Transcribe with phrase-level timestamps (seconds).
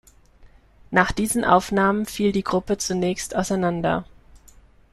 [0.89, 4.03] Nach diesen Aufnahmen fiel die Gruppe zunächst auseinander.